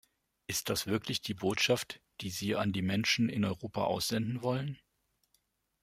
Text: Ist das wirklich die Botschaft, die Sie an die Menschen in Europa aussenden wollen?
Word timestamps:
Ist 0.47 0.69
das 0.71 0.87
wirklich 0.87 1.21
die 1.21 1.35
Botschaft, 1.35 2.01
die 2.21 2.31
Sie 2.31 2.55
an 2.55 2.73
die 2.73 2.81
Menschen 2.81 3.29
in 3.29 3.45
Europa 3.45 3.83
aussenden 3.83 4.41
wollen? 4.41 4.79